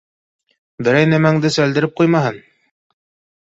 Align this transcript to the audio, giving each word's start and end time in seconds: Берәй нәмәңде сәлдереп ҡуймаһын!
Берәй 0.87 1.09
нәмәңде 1.11 1.51
сәлдереп 1.57 1.95
ҡуймаһын! 2.01 2.41